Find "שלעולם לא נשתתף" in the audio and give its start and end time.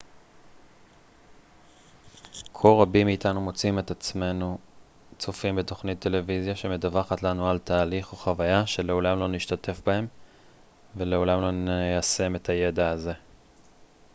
8.65-9.81